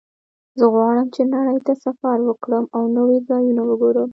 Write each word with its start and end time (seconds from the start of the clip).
زه 0.59 0.65
غواړم 0.73 1.07
چې 1.15 1.21
نړۍ 1.35 1.57
ته 1.67 1.73
سفر 1.85 2.17
وکړم 2.23 2.65
او 2.75 2.83
نوي 2.97 3.19
ځایونه 3.29 3.61
وګورم 3.65 4.09